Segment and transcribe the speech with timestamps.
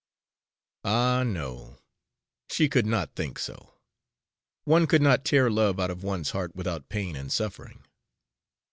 [0.83, 1.77] Ah, no!
[2.49, 3.75] she could not think so.
[4.63, 7.83] One could not tear love out of one's heart without pain and suffering.